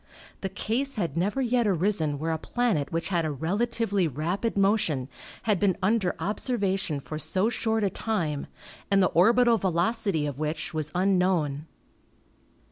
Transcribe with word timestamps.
The 0.39 0.49
case 0.49 0.95
had 0.95 1.15
never 1.15 1.43
yet 1.43 1.67
arisen 1.67 2.17
where 2.17 2.31
a 2.31 2.39
planet 2.39 2.91
which 2.91 3.09
had 3.09 3.23
a 3.23 3.29
relatively 3.31 4.07
rapid 4.07 4.57
motion 4.57 5.09
had 5.43 5.59
been 5.59 5.77
under 5.79 6.15
observation 6.17 6.99
for 6.99 7.19
so 7.19 7.51
short 7.51 7.83
a 7.83 7.89
time 7.91 8.47
and 8.89 9.03
the 9.03 9.09
orbital 9.13 9.59
velocity 9.59 10.25
of 10.25 10.39
which 10.39 10.73
was 10.73 10.91
unknown. 10.95 11.67